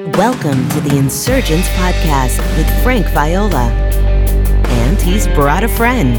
[0.00, 3.68] Welcome to the Insurgence Podcast with Frank Viola.
[3.68, 6.16] And he's brought a friend.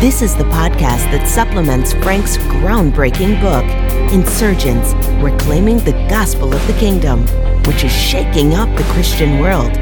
[0.00, 3.64] This is the podcast that supplements Frank's groundbreaking book,
[4.10, 7.26] Insurgence Reclaiming the Gospel of the Kingdom,
[7.64, 9.76] which is shaking up the Christian world.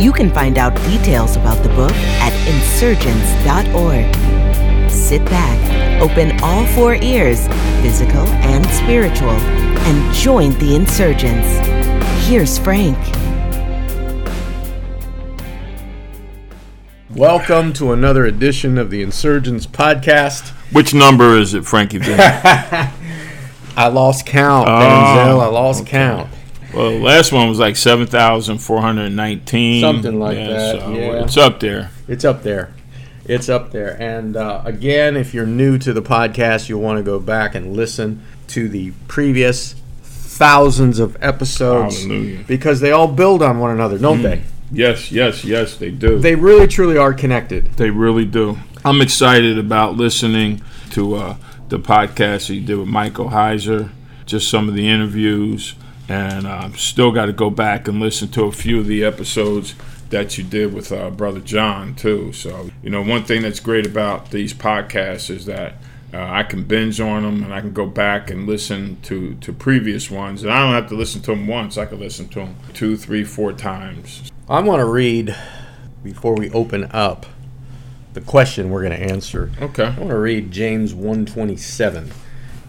[0.00, 4.14] You can find out details about the book at insurgents.org.
[4.88, 7.48] Sit back, open all four ears,
[7.82, 11.71] physical and spiritual, and join the insurgents.
[12.24, 12.96] Here's Frank.
[17.14, 20.48] Welcome to another edition of the Insurgence Podcast.
[20.72, 21.98] Which number is it, Frankie?
[22.02, 25.40] I lost count, Denzel.
[25.40, 26.30] I lost count.
[26.72, 31.24] well, last one was like seven thousand four hundred nineteen, Something like that, So yeah.
[31.24, 31.90] it's up there.
[32.08, 32.74] It's up there.
[33.26, 34.00] It's up there.
[34.00, 37.76] And uh, again, if you're new to the podcast, you'll want to go back and
[37.76, 39.74] listen to the previous
[40.42, 42.42] thousands of episodes Hallelujah.
[42.48, 44.42] because they all build on one another, don't they?
[44.72, 46.18] Yes, yes, yes, they do.
[46.18, 47.66] They really, truly are connected.
[47.74, 48.58] They really do.
[48.84, 51.36] I'm excited about listening to uh,
[51.68, 53.90] the podcast that you did with Michael Heiser,
[54.26, 55.76] just some of the interviews,
[56.08, 59.76] and uh, still got to go back and listen to a few of the episodes
[60.10, 62.32] that you did with uh, Brother John, too.
[62.32, 65.74] So, you know, one thing that's great about these podcasts is that
[66.12, 69.52] uh, I can binge on them and I can go back and listen to, to
[69.52, 70.42] previous ones.
[70.42, 72.96] And I don't have to listen to them once, I can listen to them two,
[72.96, 74.30] three, four times.
[74.48, 75.34] I want to read,
[76.02, 77.26] before we open up,
[78.12, 79.50] the question we're going to answer.
[79.60, 79.84] Okay.
[79.84, 82.12] I want to read James 127.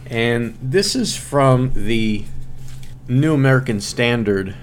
[0.05, 2.23] And this is from the
[3.09, 4.55] New American Standard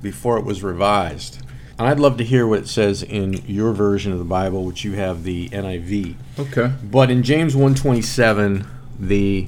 [0.00, 1.42] before it was revised.
[1.78, 4.84] And I'd love to hear what it says in your version of the Bible, which
[4.84, 6.16] you have the NIV.
[6.38, 6.72] Okay.
[6.82, 8.66] But in James 127,
[8.98, 9.46] the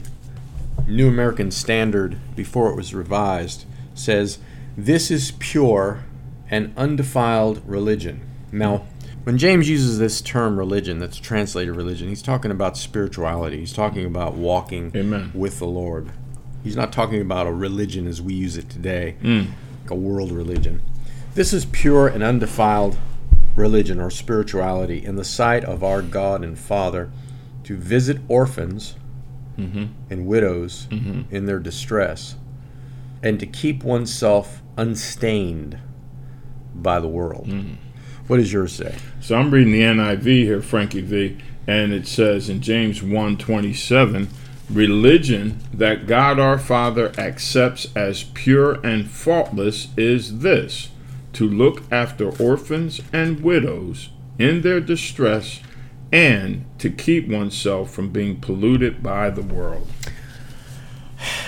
[0.86, 3.64] New American Standard before it was revised
[3.94, 4.38] says,
[4.76, 6.04] "This is pure
[6.48, 8.20] and undefiled religion."
[8.52, 8.84] Now,
[9.24, 13.58] when James uses this term religion, that's translated religion, he's talking about spirituality.
[13.58, 15.30] He's talking about walking Amen.
[15.34, 16.10] with the Lord.
[16.62, 19.46] He's not talking about a religion as we use it today, mm.
[19.82, 20.82] like a world religion.
[21.34, 22.98] This is pure and undefiled
[23.54, 27.10] religion or spirituality in the sight of our God and Father
[27.64, 28.96] to visit orphans
[29.56, 29.86] mm-hmm.
[30.10, 31.34] and widows mm-hmm.
[31.34, 32.34] in their distress
[33.22, 35.78] and to keep oneself unstained
[36.74, 37.46] by the world.
[37.46, 37.74] Mm-hmm.
[38.26, 38.96] What does yours say?
[39.20, 44.28] So I'm reading the NIV here, Frankie V, and it says in James 1:27,
[44.70, 50.90] religion that God our Father accepts as pure and faultless is this:
[51.32, 55.60] to look after orphans and widows in their distress
[56.12, 59.86] and to keep oneself from being polluted by the world.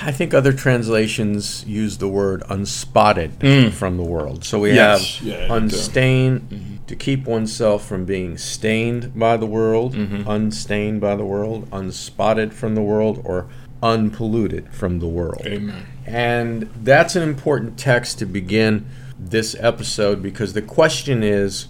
[0.02, 3.70] I think other translations use the word unspotted hmm.
[3.70, 4.44] from the world.
[4.44, 5.54] So we Yes, have yeah, they do.
[5.54, 6.84] unstained mm-hmm.
[6.86, 10.28] to keep oneself from being stained by the world, mm-hmm.
[10.28, 13.46] unstained by the world, unspotted from the world, or
[13.82, 15.42] unpolluted from the world.
[15.46, 15.86] Amen.
[16.06, 18.86] And that's an important text to begin
[19.30, 21.66] this episode because the question is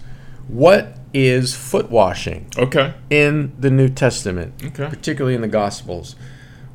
[0.47, 2.47] what is foot washing?
[2.57, 2.93] Okay.
[3.09, 4.87] in the New Testament, Okay.
[4.89, 6.15] particularly in the Gospels.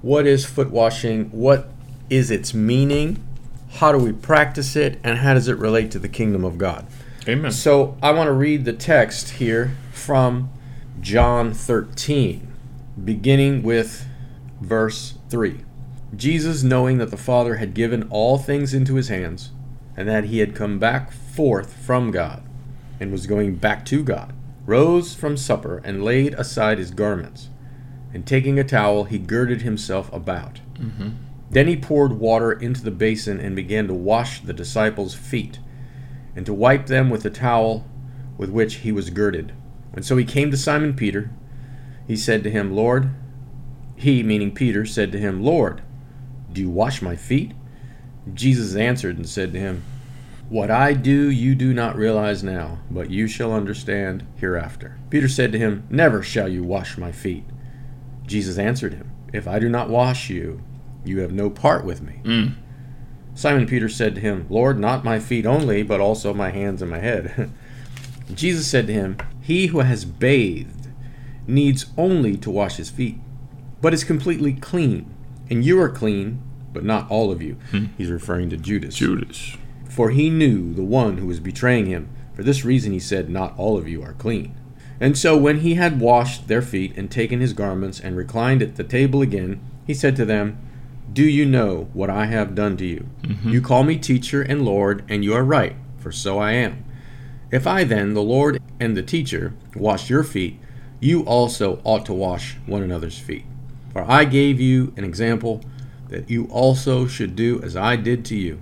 [0.01, 1.25] What is foot washing?
[1.31, 1.71] What
[2.09, 3.23] is its meaning?
[3.75, 4.99] How do we practice it?
[5.03, 6.87] And how does it relate to the kingdom of God?
[7.29, 7.51] Amen.
[7.51, 10.51] So I want to read the text here from
[11.01, 12.47] John 13,
[13.05, 14.07] beginning with
[14.61, 15.59] verse 3.
[16.17, 19.51] Jesus, knowing that the Father had given all things into his hands,
[19.99, 22.45] and that he had come back forth from God,
[23.01, 24.33] and was going back to God,
[24.65, 27.49] rose from supper and laid aside his garments.
[28.15, 30.61] And taking a towel, he girded himself about.
[30.75, 31.09] Mm-hmm.
[31.51, 35.59] Then he poured water into the basin and began to wash the disciples' feet,
[36.37, 37.85] and to wipe them with the towel
[38.37, 39.53] with which he was girded.
[39.93, 41.33] And so he came to Simon Peter.
[42.07, 43.11] He said to him, Lord,
[43.97, 45.83] he, meaning Peter, said to him, Lord,
[46.53, 47.51] do you wash my feet?
[48.35, 49.85] Jesus answered and said to him,
[50.49, 54.99] What I do you do not realize now, but you shall understand hereafter.
[55.11, 57.45] Peter said to him, Never shall you wash my feet.
[58.27, 60.63] Jesus answered him, If I do not wash you,
[61.05, 62.21] you have no part with me.
[62.25, 62.55] Mm.
[63.35, 66.91] Simon Peter said to him, Lord, not my feet only, but also my hands and
[66.91, 67.51] my head.
[68.35, 70.89] Jesus said to him, He who has bathed
[71.47, 73.17] needs only to wash his feet,
[73.81, 75.15] but is completely clean.
[75.49, 76.43] And you are clean,
[76.79, 77.55] but not all of you.
[77.73, 77.87] Hmm.
[77.97, 78.95] He's referring to Judas.
[78.95, 79.57] Judas.
[79.91, 82.09] For he knew the one who was betraying him.
[82.35, 84.55] For this reason he said, Not all of you are clean.
[85.01, 88.77] And so when he had washed their feet and taken his garments and reclined at
[88.77, 90.57] the table again, he said to them,
[91.13, 93.09] Do you know what I have done to you?
[93.23, 93.49] Mm-hmm.
[93.49, 96.85] You call me teacher and Lord, and you are right, for so I am.
[97.51, 100.61] If I then, the Lord and the teacher, wash your feet,
[101.01, 103.47] you also ought to wash one another's feet.
[103.93, 105.61] For I gave you an example
[106.09, 108.61] that you also should do as I did to you.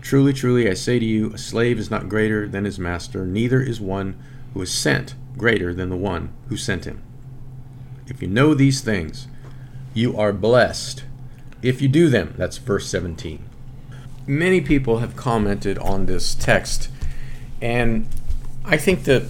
[0.00, 3.60] Truly, truly, I say to you, a slave is not greater than his master, neither
[3.60, 4.16] is one
[4.52, 7.02] who is sent greater than the one who sent him.
[8.06, 9.28] If you know these things,
[9.94, 11.04] you are blessed.
[11.62, 13.44] If you do them, that's verse 17.
[14.26, 16.90] Many people have commented on this text,
[17.60, 18.06] and
[18.64, 19.26] I think the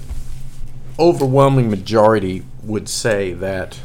[0.99, 3.81] overwhelming majority would say that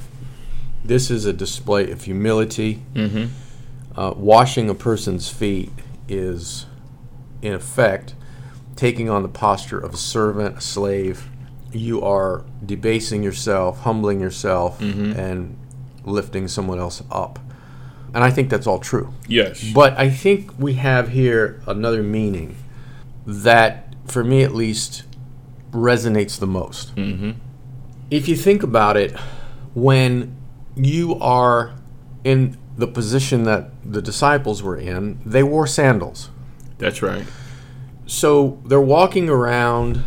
[0.84, 2.82] this is a display of humility.
[2.94, 3.26] Mm-hmm.
[3.98, 5.72] Uh, washing a person's feet
[6.08, 6.68] is,
[7.42, 8.14] in effect,
[8.76, 11.28] taking on the posture of a servant, a slave.
[11.72, 15.58] You are debasing yourself, humbling yourself, and
[16.06, 17.40] lifting someone else up.
[18.14, 19.14] And I think that's all true.
[19.28, 19.64] Yes.
[19.74, 22.56] But I think we have here another meaning
[23.26, 25.04] that, for me at least,
[25.72, 26.96] resonates the most.
[26.96, 27.32] Mm-hmm.
[28.10, 29.12] If you think about it,
[29.74, 30.38] when
[30.76, 31.74] you are
[32.24, 36.30] in the position that the disciples were in, they wore sandals.
[36.78, 37.26] That's right.
[38.06, 40.04] So they're walking around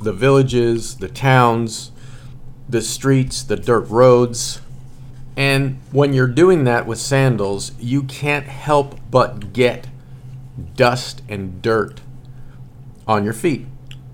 [0.00, 1.90] the villages, the towns,
[2.68, 4.60] the streets, the dirt roads.
[5.36, 9.88] And when you're doing that with sandals, you can't help but get
[10.76, 12.02] dust and dirt
[13.06, 13.66] on your feet.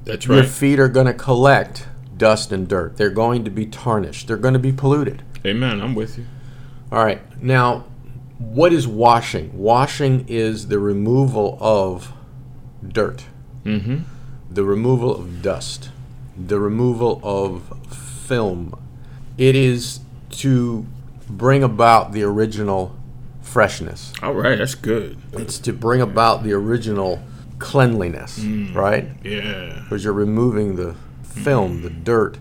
[0.04, 0.36] That's right.
[0.36, 2.96] Your feet are going to collect dust and dirt.
[2.96, 4.28] They're going to be tarnished.
[4.28, 5.22] They're going to be polluted.
[5.44, 5.80] Amen.
[5.80, 6.26] I'm with you.
[6.92, 7.20] All right.
[7.42, 7.84] Now,
[8.38, 9.56] what is washing?
[9.56, 12.12] Washing is the removal of
[12.86, 13.24] dirt,
[13.64, 13.98] Mm-hmm.
[14.50, 15.90] the removal of dust,
[16.36, 17.62] the removal of
[17.94, 18.74] film.
[19.36, 20.00] It is
[20.30, 20.86] to
[21.28, 22.96] bring about the original
[23.42, 24.12] freshness.
[24.22, 24.56] All right.
[24.58, 25.18] That's good.
[25.34, 27.22] It's to bring about the original
[27.58, 28.38] cleanliness,
[28.72, 29.08] right?
[29.22, 29.80] Yeah.
[29.82, 32.38] Because you're removing the film, the dirt,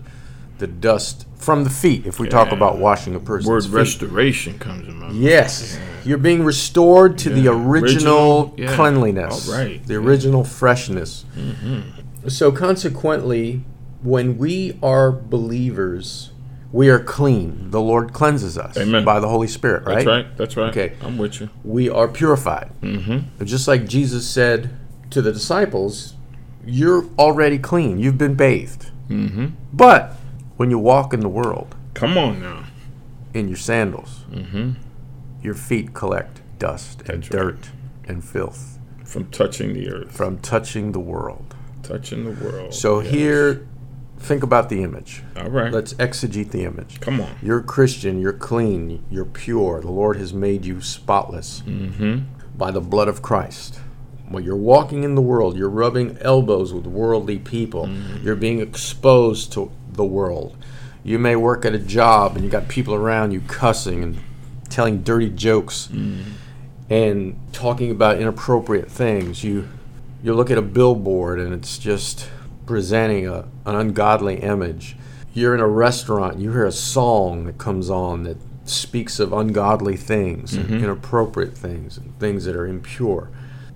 [0.58, 2.06] the dust from the feet.
[2.06, 3.72] If we talk about washing a person's Word feet.
[3.72, 5.16] restoration comes in my mind.
[5.18, 5.78] Yes.
[6.04, 7.50] You're being restored to the Yeah.
[7.50, 7.72] original,
[8.50, 8.74] Original, yeah.
[8.76, 9.48] cleanliness.
[9.48, 9.84] All right.
[9.86, 11.24] The original freshness.
[12.28, 13.64] So, consequently,
[14.02, 16.30] when we are believers,
[16.72, 17.70] we are clean.
[17.70, 19.04] The Lord cleanses us Amen.
[19.04, 19.96] by the Holy Spirit, right?
[19.96, 20.36] That's right.
[20.36, 20.70] That's right.
[20.70, 20.92] Okay.
[21.02, 21.48] I'm with you.
[21.64, 22.70] We are purified.
[22.82, 23.44] Mm-hmm.
[23.44, 24.70] Just like Jesus said
[25.10, 26.14] to the disciples,
[26.64, 27.98] you're already clean.
[27.98, 28.90] You've been bathed.
[29.08, 29.46] Mm-hmm.
[29.72, 30.14] But
[30.60, 32.64] when you walk in the world Come on now.
[33.32, 34.72] in your sandals, Mm-hmm.
[35.42, 37.40] your feet collect dust and That's right.
[37.54, 37.70] dirt
[38.06, 41.54] and filth From touching the earth, from touching the world.
[41.82, 42.74] touching the world.
[42.74, 43.10] So Yes.
[43.10, 43.66] here,
[44.18, 45.22] think about the image.
[45.34, 45.72] All right.
[45.72, 47.00] Let's exegete the image.
[47.00, 47.30] Come on.
[47.42, 49.80] You're Christian, you're clean, you're pure.
[49.80, 52.16] The Lord has made you spotless Mm-hmm.
[52.58, 53.80] by the blood of Christ.
[54.28, 57.86] When you're walking in the world, you're rubbing elbows with worldly people.
[57.86, 58.24] Mm-hmm.
[58.24, 60.56] You're being exposed to the world.
[61.04, 64.18] You may work at a job and you got people around you cussing and
[64.68, 66.30] telling dirty jokes Mm-hmm.
[66.88, 69.44] and talking about inappropriate things.
[69.44, 69.68] You
[70.22, 72.28] you look at a billboard and it's just
[72.66, 74.96] presenting a, an ungodly image.
[75.32, 79.96] You're in a restaurant, you hear a song that comes on that speaks of ungodly
[79.96, 83.30] things and inappropriate things and things that are impure.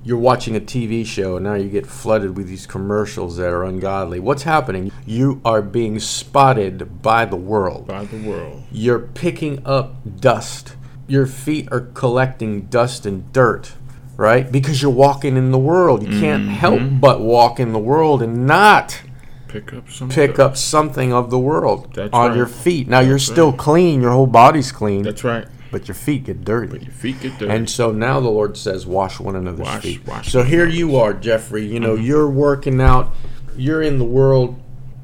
[0.06, 3.64] You're watching a TV show and now you get flooded with these commercials that are
[3.64, 4.20] ungodly.
[4.20, 4.92] What's happening?
[5.06, 8.64] You are being spotted by the world By the world.
[8.70, 10.76] you're picking up dust.
[11.06, 13.72] Your feet are collecting dust and dirt,
[14.16, 14.50] right?
[14.52, 16.02] Because you're walking in the world.
[16.02, 16.52] You can't mm-hmm.
[16.52, 19.00] help but walk in the world and not
[19.48, 20.08] Pick up some.
[20.10, 22.36] pick up something of the world That's on right.
[22.36, 22.88] your feet.
[22.88, 23.58] Now you're That's still right.
[23.58, 25.46] clean, your whole body's clean, That's right.
[25.74, 26.78] But your feet get dirty.
[26.84, 27.52] Your feet get dirty.
[27.52, 30.06] And so now the Lord says, wash one another's Wash- feet.
[30.06, 31.66] wash so here you are, Jeffrey.
[31.66, 31.82] You Mm-hmm.
[31.82, 33.12] know, you're working out,
[33.56, 34.54] you're in the world,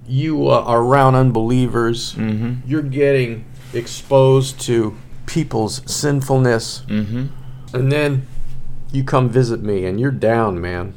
[0.06, 2.68] you uh, are around unbelievers, Mm-hmm.
[2.68, 4.96] you're getting exposed to
[5.26, 7.26] people's sinfulness, Mm-hmm.
[7.76, 8.26] and then
[8.92, 10.94] you come visit me and you're down, man.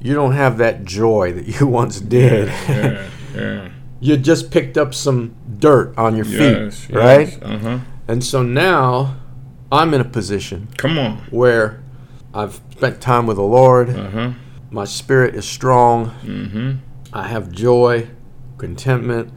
[0.00, 2.48] You don't have that joy that you once did.
[2.48, 3.08] Yeah.
[3.34, 3.68] Yeah.
[4.00, 6.84] you just picked up some dirt on your Yes.
[6.84, 7.38] feet, right?
[7.42, 7.78] Uh huh.
[8.08, 9.16] And so now
[9.72, 11.16] I'm in a position Come on.
[11.30, 11.82] where
[12.34, 13.90] I've spent time with the Lord.
[13.90, 14.30] Uh huh.
[14.70, 16.10] My spirit is strong.
[16.22, 16.72] Mm-hmm.
[17.12, 18.08] I have joy,
[18.58, 19.32] contentment.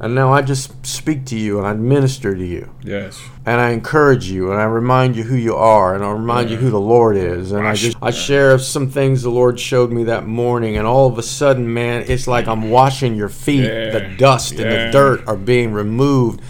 [0.00, 2.74] And now I just speak to you and I minister to you.
[2.82, 3.22] Yes.
[3.46, 6.56] And I encourage you and I remind you who you are and I remind you
[6.56, 7.52] who the Lord is.
[7.52, 7.80] And I Gosh.
[7.80, 11.22] just I share some things the Lord showed me that morning and all of a
[11.22, 13.62] sudden, man, it's like I'm washing your feet.
[13.62, 14.16] The Yeah.
[14.16, 16.40] dust and the dirt are being removed.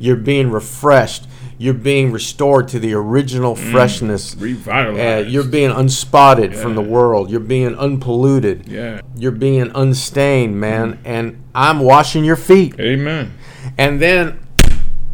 [0.00, 1.26] You're being refreshed.
[1.58, 3.70] you're being restored to the original mm.
[3.70, 4.34] freshness.
[4.34, 5.28] Uh, Revitalized.
[5.28, 7.30] you're being unspotted from the world.
[7.30, 8.66] You're being unpolluted.
[8.66, 9.02] yeah.
[9.14, 10.98] You're being unstained, man.
[11.04, 12.80] And I'm washing your feet.
[12.80, 13.34] Amen.
[13.76, 14.40] And then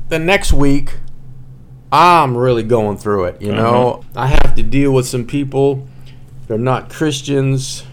[0.08, 0.94] the next week,
[1.90, 3.42] I'm really going through it.
[3.42, 4.20] You know, uh-huh.
[4.20, 5.88] I have to deal with some people.
[6.46, 7.84] They're not Christians.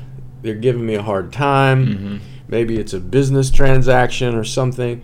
[0.43, 1.87] They're giving me a hard time.
[1.87, 2.17] Mm-hmm.
[2.47, 5.03] Maybe it's a business transaction or something.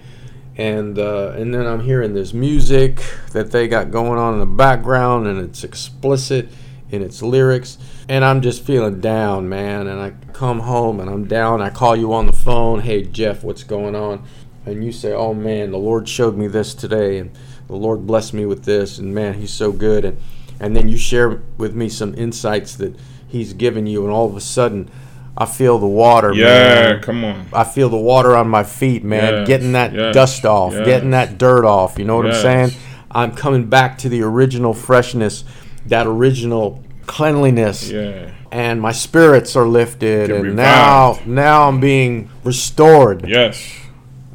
[0.59, 3.01] And uh, and then I'm hearing this music
[3.31, 6.49] that they got going on in the background, and it's explicit
[6.91, 7.77] in its lyrics.
[8.09, 9.87] And I'm just feeling down, man.
[9.87, 11.61] And I come home and I'm down.
[11.61, 12.81] I call you on the phone.
[12.81, 14.25] Hey, Jeff, what's going on?
[14.65, 17.31] and you say, "Oh man, the Lord showed me this today, and
[17.67, 20.17] the Lord blessed me with this, and man, He's so good," and
[20.59, 22.95] and then you share with me some insights that
[23.27, 24.89] He's given you, and all of a sudden,
[25.39, 26.37] I feel the water, man.
[26.37, 27.01] Yeah, man.
[27.01, 27.47] come on.
[27.53, 29.33] I feel the water on my feet, man.
[29.33, 30.85] Yes, getting that yes, dust off, yes.
[30.85, 31.97] getting that dirt off.
[31.97, 32.25] You know what.
[32.27, 32.71] I'm saying?
[33.09, 35.43] I'm coming back to the original freshness,
[35.87, 38.29] that original cleanliness Yeah.
[38.51, 41.27] and my spirits are lifted Get and now revived.
[41.27, 43.65] now I'm being restored Yes.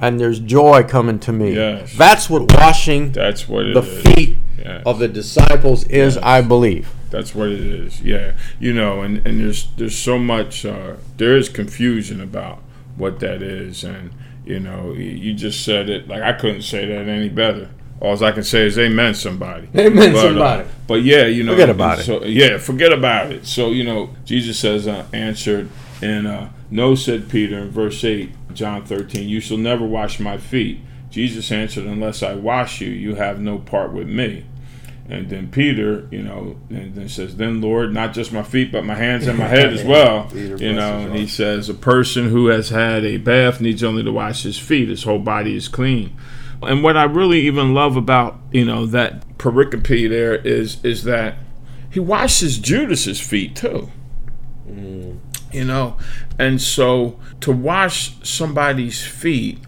[0.01, 1.55] and there's joy coming to me.
[1.55, 1.95] Yes.
[1.97, 4.03] That's what washing That's what the is.
[4.03, 4.37] feet
[4.85, 6.17] of the disciples is.
[6.19, 6.89] I believe.
[7.15, 8.03] That's what it is.
[8.03, 12.59] Yeah, you know, and, and there's there's so much uh, there is confusion about
[12.97, 14.11] what that is, and
[14.45, 17.71] you know, you just said it like I couldn't say that any better.
[18.01, 19.69] All I can say is amen, somebody.
[19.75, 20.69] Amen, But, uh, somebody.
[20.89, 22.05] but yeah, you know, Forget about it.
[22.05, 23.47] So yeah, forget about it.
[23.47, 25.71] So you know, Jesus says uh, answered,
[26.03, 30.37] and uh, no, said Peter in verse eight, John thirteen, you shall never wash my
[30.37, 30.81] feet.
[31.11, 34.47] Jesus answered, unless I wash you, you have no part with me.
[35.07, 38.87] And then Peter, you know, and then says, "Then Lord, not just my feet, but
[38.87, 42.31] my hands and my head as well." Peter, you know, and he says, "A person
[42.31, 45.69] who has had a bath needs only to wash his feet; his whole body is
[45.69, 46.17] clean."
[46.63, 51.37] And what I really even love about you know that pericope there is is that
[51.91, 53.91] he washes Judas's feet too.
[54.67, 55.19] Mm.
[55.53, 55.97] You know,
[56.39, 59.59] and so to wash somebody's feet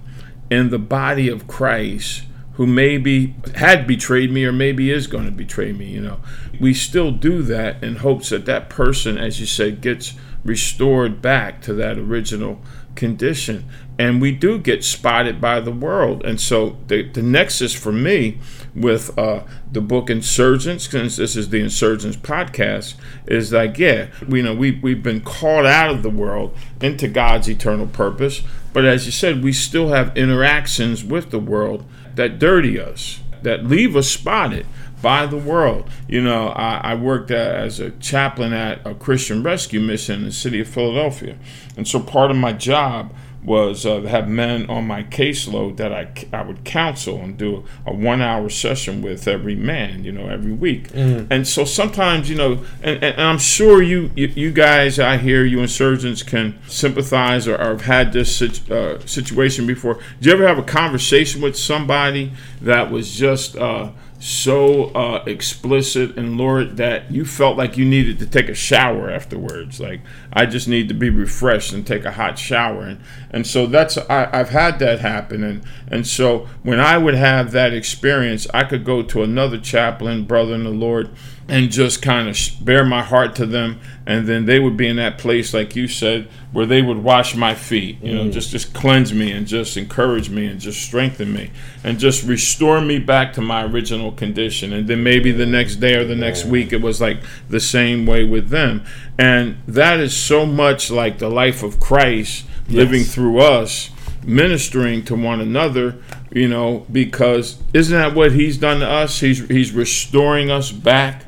[0.50, 2.22] in the body of Christ
[2.56, 6.20] who maybe had betrayed me or maybe is going to betray me, you know.
[6.58, 11.60] We still do that in hopes that that person, as you said, gets restored back
[11.62, 12.60] to that original
[12.94, 13.68] condition.
[13.98, 16.24] And we do get spotted by the world.
[16.24, 18.38] And so the, the nexus for me
[18.74, 22.94] with uh, the book Insurgence, since this is the Insurgence podcast,
[23.26, 27.48] is like, yeah, we know we, we've been called out of the world into God's
[27.50, 28.42] eternal purpose.
[28.72, 31.84] But as you said, we still have interactions with the world
[32.16, 34.66] that dirty us, that leave us spotted
[35.00, 35.88] by the world.
[36.08, 40.32] You know, I, I worked as a chaplain at a Christian rescue mission in the
[40.32, 41.38] city of Philadelphia.
[41.76, 43.14] And so part of my job
[43.46, 47.94] was uh, have men on my caseload that I, I would counsel and do a
[47.94, 50.88] one hour session with every man, you know, every week.
[51.30, 55.60] And so sometimes, you know, and, and I'm sure you, you, guys, I hear you
[55.60, 60.00] insurgents can sympathize or, or have had this uh, situation before.
[60.18, 66.16] Did you ever have a conversation with somebody that was just uh, so uh, explicit
[66.16, 69.80] and Lord that you felt like you needed to take a shower afterwards?
[69.80, 70.00] Like,
[70.32, 72.82] I just need to be refreshed and take a hot shower.
[72.82, 75.44] And, and so that's, I, I've had that happen.
[75.44, 80.24] And, and so when I would have that experience, I could go to another chaplain,
[80.24, 81.10] brother in the Lord,
[81.48, 84.96] and just kind of bare my heart to them and then they would be in
[84.96, 88.32] that place like you said where they would wash my feet you know mm.
[88.32, 91.50] just just cleanse me and just encourage me and just strengthen me
[91.86, 94.72] and just restore me back to my original condition.
[94.72, 98.06] And then maybe the next day or the next week it was like the same
[98.06, 98.84] way with them.
[99.18, 103.90] And that is so much like the life of Christ living through us
[104.24, 109.20] ministering to one another you know because isn't that what he's done to us?
[109.20, 111.25] He's he's restoring us back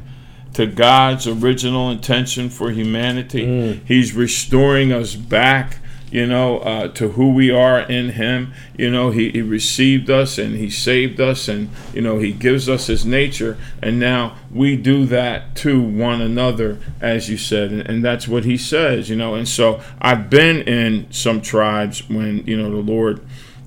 [0.59, 3.45] to God's original intention for humanity.
[3.87, 5.79] He's restoring us back,
[6.11, 8.53] you know, uh, to who we are in Him.
[8.77, 12.69] You know, he, he received us and He saved us, and, you know, He gives
[12.69, 13.57] us His nature.
[13.81, 17.71] And now we do that to one another, as you said.
[17.71, 19.37] And, and that's what He says, you know.
[19.37, 23.21] And so I've been in some tribes when, you know, the Lord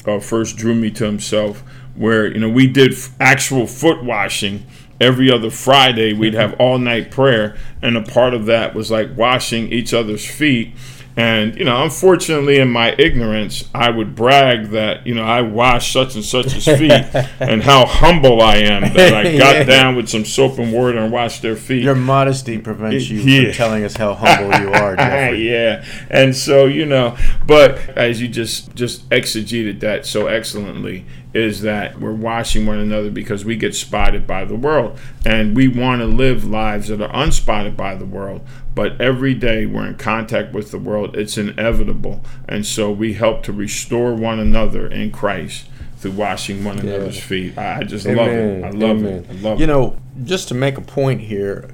[0.06, 1.64] uh, first drew me to Himself,
[1.96, 4.66] where, you know, we did f- actual foot washing
[5.02, 9.18] every other Friday we'd have all night prayer, and a part of that was like
[9.18, 10.74] washing each other's feet.
[11.18, 15.92] And you know, unfortunately, in my ignorance, I would brag that you know I washed
[15.92, 16.90] such and such's feet,
[17.42, 19.64] and how humble I am that I got Yeah.
[19.66, 21.84] down with some soap and water and washed their feet.
[21.84, 23.44] Your modesty prevents you Yeah.
[23.48, 25.50] from telling us how humble you are, Jeffrey.
[25.52, 31.62] yeah, and so you know, but as you just just exegeted that so excellently, is
[31.62, 36.02] that we're washing one another because we get spotted by the world and we want
[36.02, 38.42] to live lives that are unspotted by the world
[38.76, 43.44] but every day we're in contact with the world it's inevitable and so we help
[43.44, 45.66] to restore one another in christ
[45.98, 46.96] through washing one Yeah.
[46.96, 49.96] another's feet i, just love it i love it i love you it know,
[50.26, 51.70] just to make a point here,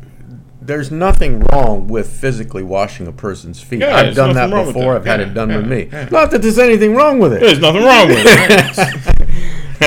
[0.61, 3.79] there's nothing wrong with physically washing a person's feet.
[3.79, 4.95] Yeah, I've done that nothing wrong with before.
[4.97, 5.87] I've had it done with me.
[5.91, 6.09] yeah.
[6.11, 7.39] Not that there's anything wrong with it.
[7.39, 9.16] there's nothing wrong with it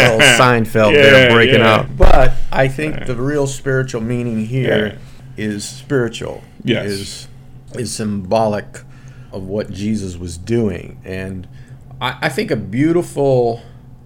[0.02, 1.74] Little Seinfeld Yeah, there breaking yeah.
[1.74, 1.96] out.
[1.96, 4.98] But I think the real spiritual meaning here
[5.36, 6.42] is spiritual.
[6.64, 6.86] Yes.
[6.86, 7.28] Is
[7.74, 8.66] is symbolic
[9.32, 11.00] of what Jesus was doing.
[11.04, 11.46] And
[12.00, 13.62] I, I think a beautiful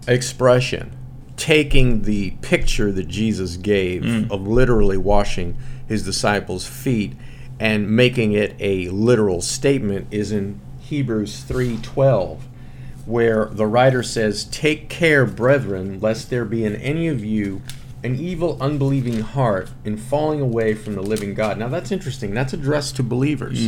[0.06, 0.94] expression
[1.36, 4.30] taking the picture that Jesus gave Mm.
[4.30, 5.56] of literally washing
[5.88, 7.14] his disciples' feet
[7.58, 12.38] and making it a literal statement is in Hebrews 3:12
[13.06, 17.62] where the writer says, Take care, brethren, lest there be in any of you
[18.02, 21.56] an evil, unbelieving heart in falling away from the living God.
[21.58, 22.34] Now that's interesting.
[22.34, 23.58] That's addressed to believers,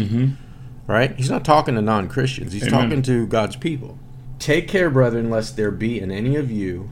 [0.87, 1.17] right?
[1.17, 2.75] He's not talking to non Christians, he's Mm-hmm.
[2.75, 2.89] Amen.
[2.89, 3.99] talking to God's people.
[4.39, 6.91] Take care, brethren, lest there be in any of you,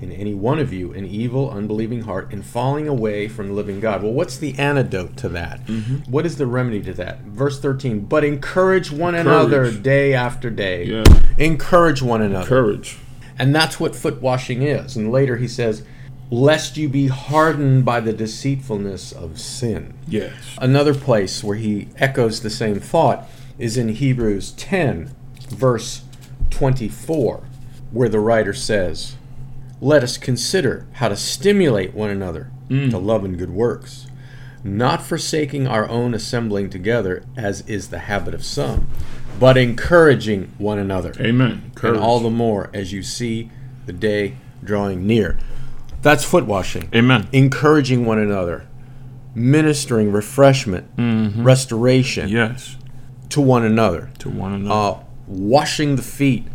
[0.00, 3.80] in any one of you, an evil, unbelieving heart in falling away from the living
[3.80, 4.02] God.
[4.02, 5.64] Well, what's the antidote to that?
[5.66, 6.10] Mm-hmm.
[6.10, 7.20] What is the remedy to that?
[7.22, 11.04] Verse 13, but encourage one another day after day yeah
[11.36, 12.46] encourage one another.
[12.46, 12.98] courage
[13.38, 14.96] And that's what foot washing is.
[14.96, 15.84] And later he says,
[16.30, 19.94] lest you be hardened by the deceitfulness of sin.
[20.06, 23.28] yes Another place where he echoes the same thought
[23.58, 25.14] is in Hebrews 10,
[25.48, 26.02] verse
[26.50, 27.44] 24,
[27.90, 29.16] where the writer says,
[29.80, 34.06] Let us consider how to stimulate one another to love and good works,
[34.62, 38.88] not forsaking our own assembling together, as is the habit of some,
[39.40, 41.14] but encouraging one another.
[41.18, 41.70] Amen.
[41.82, 43.50] And all the more as you see
[43.86, 45.38] the day drawing near.
[46.02, 46.90] That's foot washing.
[46.94, 47.28] amen.
[47.32, 48.66] Encouraging one another,
[49.34, 50.88] ministering refreshment,
[51.42, 52.76] restoration yes.
[53.30, 55.00] to one another, to one another.
[55.00, 56.46] Uh, washing the feet,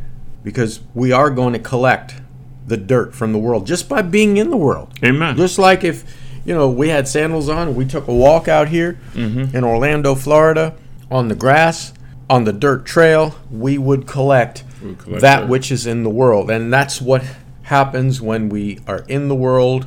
[0.44, 2.16] because we are going to collect
[2.66, 4.94] the dirt from the world just by being in the world.
[5.04, 6.04] amen Just like if,
[6.46, 9.56] you know, we had sandals on we took a walk out here mm-hmm.
[9.56, 10.76] in Orlando, Florida,
[11.12, 11.94] on the grass,
[12.30, 15.50] on the dirt trail, we would collect, We collect that dirt.
[15.50, 16.50] which is in the world.
[16.50, 17.24] And that's what
[17.64, 19.86] happens when we are in the world.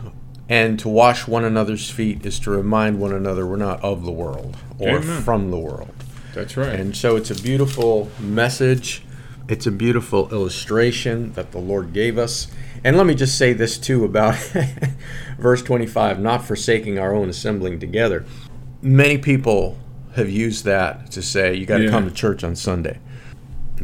[0.48, 4.12] And to wash one another's feet is to remind one another we're not of the
[4.12, 5.22] world or Amen.
[5.22, 5.92] from the world.
[6.34, 9.02] that's right And so it's a beautiful message.
[9.48, 12.46] It's a beautiful illustration that the Lord gave us.
[12.87, 14.37] And let me just say this too about
[15.40, 18.25] verse 25 not forsaking our own assembling together.
[18.81, 19.77] Many people
[20.14, 21.90] have used that to say you got to Yeah.
[21.90, 23.01] come to church on Sunday.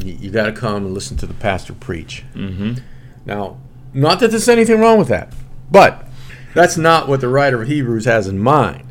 [0.01, 2.23] You, you got to come and listen to the pastor preach.
[2.33, 2.75] mm-hmm
[3.25, 3.57] Now,
[3.93, 5.33] not that there's anything wrong with that,
[5.69, 6.07] but
[6.53, 8.82] that's not what the writer of Hebrews has in mind.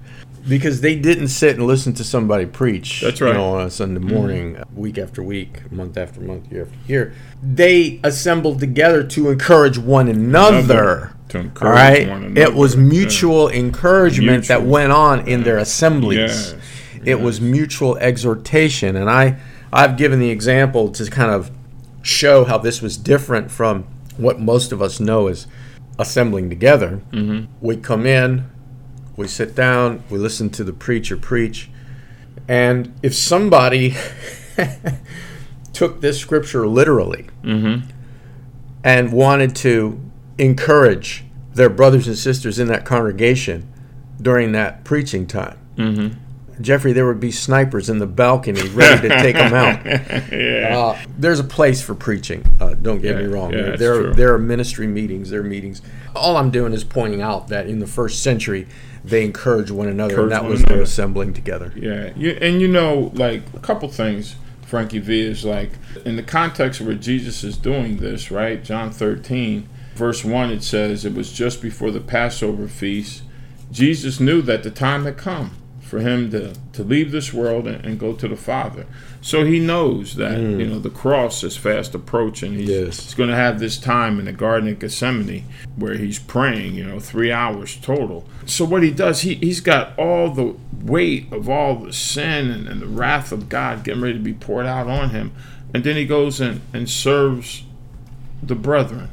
[0.49, 3.35] Because they didn't sit and listen to somebody preach, That's you right.
[3.37, 7.15] know, on a Sunday morning, week after week, month after month, year after year.
[7.43, 11.13] They assembled together to encourage one another.
[11.29, 16.19] to encourage right, one another it was mutual encouragement that went on in their assemblies.
[16.19, 16.55] Yes,
[17.05, 19.37] It was mutual exhortation, and I
[19.73, 21.51] I've given the example to kind of
[22.03, 23.85] show how this was different from
[24.17, 25.47] what most of us know as
[25.99, 27.01] assembling together.
[27.13, 27.47] Mhm.
[27.61, 28.45] We come in,
[29.17, 31.71] we sit down, we listen to the preacher preach,
[32.49, 33.95] and if somebody
[35.73, 37.89] took this scripture literally mm-hmm
[38.85, 40.01] and wanted to
[40.39, 43.73] encourage their brothers and sisters in that congregation
[44.21, 45.57] during that preaching time.
[45.77, 46.19] mm-hmm
[46.61, 49.85] Jeffrey, there would be snipers in the balcony ready to take them out.
[50.33, 52.45] yeah Uh, there's a place for preaching.
[52.61, 53.53] Uh, don't get me wrong.
[53.53, 54.15] yeah, there, it's there, true.
[54.15, 55.31] there are ministry meetings.
[55.31, 55.83] There are meetings.
[56.15, 58.69] All I'm doing is pointing out that in the first century,
[59.05, 61.73] they encourage one another, Encourage and that one was their assembling together.
[61.77, 64.37] Yeah, you, and you know, like a couple things,
[64.67, 65.73] Frankie V is like
[66.05, 68.63] in the context where Jesus is doing this, right?
[68.63, 73.23] John 13, verse 1, it says, It was just before the Passover feast.
[73.71, 75.53] Jesus knew that the time had come
[75.93, 78.87] for him to, to leave this world and, and go to the Father.
[79.21, 80.59] So he knows that, hmm.
[80.59, 82.55] you know, the cross is fast approaching.
[82.55, 83.01] He's, Yes.
[83.03, 85.45] he's going to have this time in the Garden of Gethsemane
[85.77, 88.27] where he's praying, you know, three hours total.
[88.47, 92.67] So what he does, he, he's got all the weight of all the sin and,
[92.67, 95.35] and the wrath of God getting ready to be poured out on him.
[95.75, 97.65] And then he goes and, and serves
[98.43, 99.11] the brethren.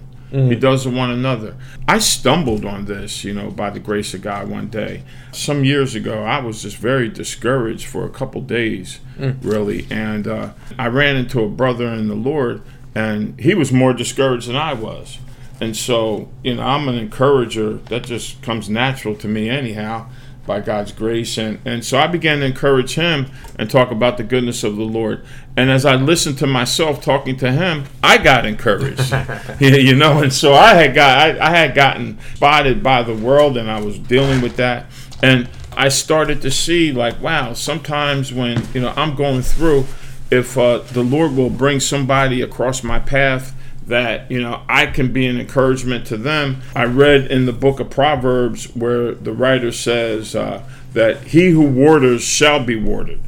[0.49, 1.55] He does to one another.
[1.87, 5.03] I stumbled on this, you know, by the grace of God one day.
[5.31, 8.99] Some years ago, I was just very discouraged for a couple days,
[9.41, 9.87] really.
[9.89, 12.61] And uh, I ran into a brother in the Lord,
[12.93, 15.17] and he was more discouraged than I was.
[15.59, 17.73] And so, you know, I'm an encourager.
[17.73, 20.09] That just comes natural to me, anyhow,
[20.45, 21.37] by God's grace.
[21.37, 24.83] And, and so I began to encourage him and talk about the goodness of the
[24.83, 25.25] Lord.
[25.59, 29.13] And as I listened to myself talking to him, I got encouraged,
[29.59, 30.23] you know.
[30.23, 33.81] And so I had got I, I had gotten spotted by the world, and I
[33.81, 34.85] was dealing with that.
[35.21, 39.85] And I started to see like, wow, sometimes when you know I'm going through,
[40.31, 43.53] if uh, the Lord will bring somebody across my path
[43.85, 46.61] that you know I can be an encouragement to them.
[46.73, 51.63] I read in the book of Proverbs where the writer says uh, that he who
[51.63, 53.19] waters shall be watered.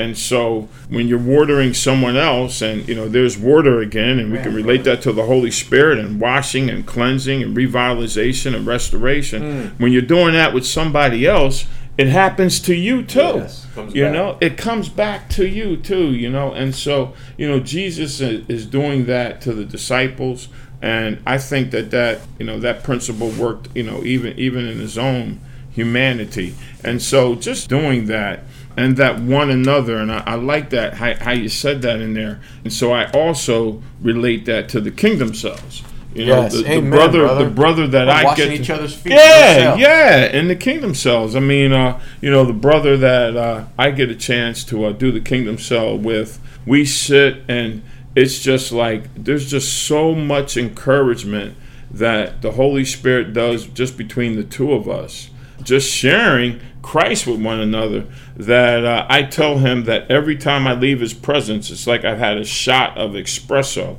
[0.00, 4.38] And so when you're watering someone else, and you know, there's water again, and we
[4.38, 9.42] can relate that to the Holy Spirit and washing and cleansing and revitalization and restoration.
[9.42, 9.80] Mm.
[9.80, 11.66] When you're doing that with somebody else,
[11.98, 13.20] it happens to you too.
[13.20, 14.12] Yes, you back.
[14.14, 16.52] know, it comes back to you too, you know.
[16.52, 20.48] And so, you know, Jesus is doing that to the disciples.
[20.80, 24.78] And I think that that, you know, that principle worked, you know, even even in
[24.78, 26.54] his own humanity.
[26.82, 28.44] And so just doing that
[28.76, 32.14] and that one another, and I, I like that, how, how you said that in
[32.14, 32.40] there.
[32.64, 35.82] And so I also relate that to the kingdom cells
[36.14, 36.54] you know, yes.
[36.54, 39.12] the, the Amen, brother, brother, the brother that We're I get each to, other's feet.
[39.12, 41.36] Yeah, yeah, in the kingdom cells.
[41.36, 44.92] I mean, uh, you know, the brother that uh, I get a chance to uh,
[44.92, 47.82] do the kingdom cell with, we sit and
[48.16, 51.56] it's just like there's just so much encouragement
[51.92, 55.29] that the Holy Spirit does just between the two of us,
[55.62, 58.06] just sharing Christ with one another.
[58.36, 62.18] That uh, I tell him that every time I leave his presence, it's like I've
[62.18, 63.98] had a shot of espresso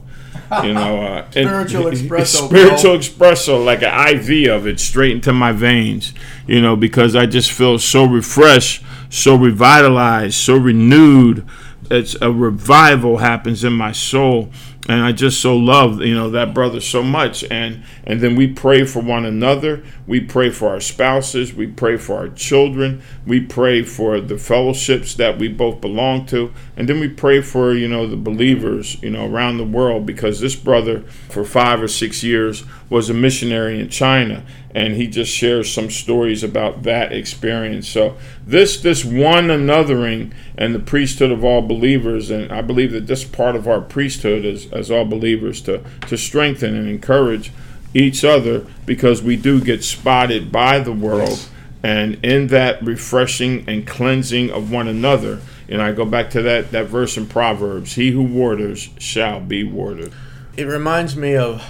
[0.64, 3.00] you know, uh, spiritual espresso, spiritual bro.
[3.00, 6.14] espresso, like an IV of it straight into my veins.
[6.48, 11.46] You know, because I just feel so refreshed, so revitalized, so renewed.
[11.90, 14.50] It's a revival happens in my soul
[14.90, 17.44] and I just so love you know that brother so much.
[17.52, 19.84] And and then we pray for one another.
[20.08, 21.54] We pray for our spouses.
[21.54, 23.04] We pray for our children.
[23.26, 26.52] We pray for the fellowships that we both belong to.
[26.76, 30.06] And then we pray for you know the believers you know around the world.
[30.06, 34.44] Because this brother for 5 or 6 years was a missionary in China
[34.76, 37.88] and he just shares some stories about that experience.
[37.88, 43.08] So this this one anothering and the priesthood of all believers, and I believe that
[43.08, 47.52] this part of our priesthood as, as all believers to to strengthen and encourage
[47.94, 51.48] each other because we do get spotted by the world
[51.84, 56.72] and in that refreshing and cleansing of one another and i go back to that
[56.72, 60.14] that verse in proverbs he who waters shall be watered
[60.56, 61.62] it reminds me of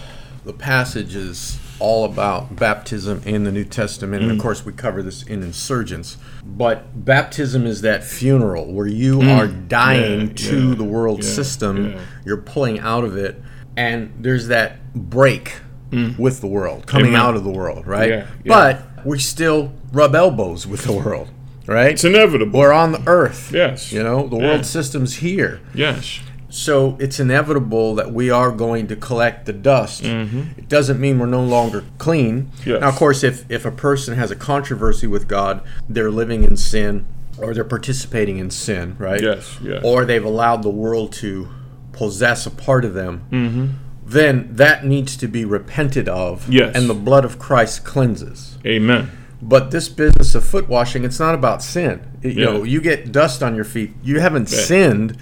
[0.44, 4.22] the passage is all about baptism in the New Testament.
[4.22, 4.24] Mm.
[4.24, 4.42] And of mm.
[4.42, 6.18] course, we cover this in Insurgence.
[6.44, 9.38] But baptism is that funeral where you mm.
[9.38, 13.42] are dying yeah, to yeah, the world yeah, system, you're pulling out of it,
[13.76, 15.54] and there's that break
[15.90, 16.18] mm.
[16.18, 17.22] with the world, coming Amen.
[17.22, 18.26] out of the world, right?
[18.46, 21.30] But we still rub elbows with the world.
[21.68, 21.92] Right?
[21.92, 22.60] It's inevitable.
[22.60, 23.52] We're on the earth.
[23.54, 23.94] Yes.
[23.94, 25.62] You know, the world system's here.
[25.74, 26.20] Yes.
[26.52, 30.04] So it's inevitable that we are going to collect the dust.
[30.04, 30.60] Mm-hmm.
[30.60, 32.52] It doesn't mean we're no longer clean.
[32.66, 32.82] Yes.
[32.82, 36.58] Now, of course, if, if a person has a controversy with God, they're living in
[36.58, 37.06] sin
[37.38, 39.22] or they're participating in sin, right?
[39.22, 39.82] Yes, yes.
[39.84, 41.48] Or they've allowed the world to
[41.94, 43.26] possess a part of them.
[43.32, 43.68] Mm-hmm.
[44.06, 46.52] Then that needs to be repented of.
[46.52, 46.76] Yes.
[46.76, 48.58] And the blood of Christ cleanses.
[48.66, 49.10] Amen.
[49.42, 52.06] But this business of foot washing, it's not about sin.
[52.22, 53.92] It, you know, you get dust on your feet.
[54.04, 54.60] You haven't yeah.
[54.60, 55.18] sinned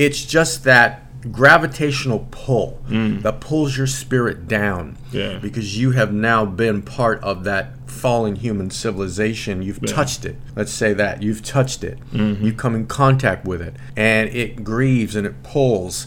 [0.00, 3.20] it's just that gravitational pull mm.
[3.20, 5.36] that pulls your spirit down yeah.
[5.36, 9.92] because you have now been part of that fallen human civilization you've yeah.
[9.92, 12.42] touched it let's say that you've touched it mm-hmm.
[12.42, 16.06] you come in contact with it and it grieves and it pulls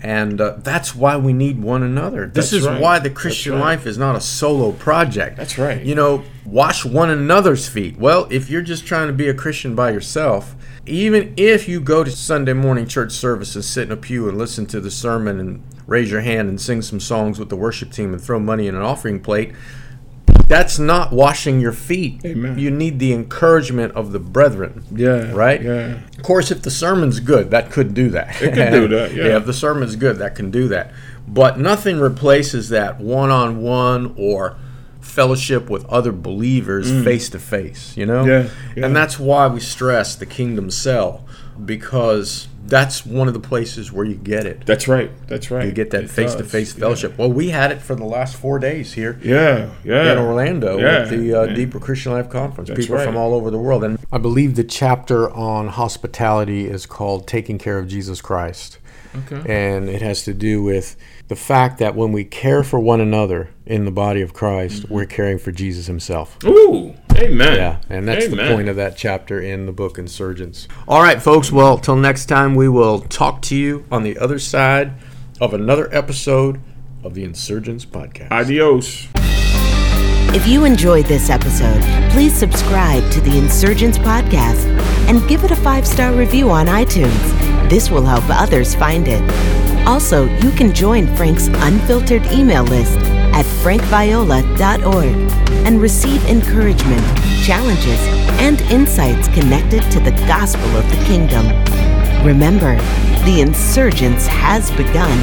[0.00, 2.26] and uh, that's why we need one another.
[2.26, 2.80] This that's is right.
[2.80, 3.60] why the Christian right.
[3.60, 5.36] life is not a solo project.
[5.36, 5.80] That's right.
[5.80, 7.96] You know, wash one another's feet.
[7.98, 12.02] Well, if you're just trying to be a Christian by yourself, even if you go
[12.02, 15.38] to Sunday morning church service and sit in a pew and listen to the sermon
[15.38, 18.66] and raise your hand and sing some songs with the worship team and throw money
[18.66, 19.52] in an offering plate,
[20.48, 22.20] that's not washing your feet.
[22.24, 22.58] Amen.
[22.58, 24.84] You need the encouragement of the brethren.
[24.92, 25.32] Yeah.
[25.32, 25.62] Right?
[25.62, 26.00] Yeah.
[26.18, 28.42] Of course, if the sermon's good, that could do that.
[28.42, 29.24] It could do that, yeah.
[29.24, 29.36] yeah.
[29.36, 30.92] If the sermon's good, that can do that.
[31.28, 34.58] But nothing replaces that one on one or
[35.12, 38.24] fellowship with other believers face to face, you know?
[38.24, 38.86] Yeah, yeah.
[38.86, 41.26] And that's why we stress the kingdom cell
[41.62, 44.64] because that's one of the places where you get it.
[44.64, 45.10] That's right.
[45.26, 45.66] That's right.
[45.66, 46.80] You get that face to does, face yeah.
[46.80, 47.18] fellowship.
[47.18, 50.12] Well, we had it for the last four days here Yeah, yeah.
[50.12, 51.54] in Orlando Yeah, at the uh, yeah.
[51.54, 52.68] Deeper Christian Life Conference.
[52.68, 53.04] That's People right.
[53.04, 53.84] from all over the world.
[53.84, 58.78] And I believe the chapter on hospitality is called Taking Care of Jesus Christ.
[59.14, 59.42] Okay.
[59.74, 60.96] And it has to do with
[61.28, 64.94] the fact that when we care for one another in the body of Christ, Mm-hmm.
[64.94, 66.36] we're caring for Jesus himself.
[66.44, 67.54] Ooh, amen.
[67.56, 70.66] Yeah, and that's the point of that chapter in the book Insurgence.
[70.88, 71.52] All right, folks.
[71.52, 74.92] Well, till next time, we will talk to you on the other side
[75.40, 76.60] of another episode
[77.04, 78.30] of the Insurgence podcast.
[78.30, 79.08] Adios.
[80.34, 84.64] If you enjoyed this episode, please subscribe to the Insurgence Podcast
[85.08, 87.41] and give it a five star review on iTunes.
[87.72, 89.22] This will help others find it.
[89.86, 92.98] Also, you can join Frank's unfiltered email list
[93.32, 95.16] at frankviola.org
[95.66, 97.00] and receive encouragement,
[97.42, 97.98] challenges,
[98.42, 101.46] and insights connected to the gospel of the kingdom.
[102.22, 102.76] Remember,
[103.24, 105.18] the insurgence has begun.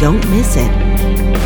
[0.00, 1.37] Don't miss it.